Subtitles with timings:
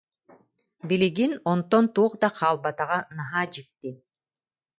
[0.87, 3.89] Билигин онтон туох да хаалбатаҕа наһаа дьикти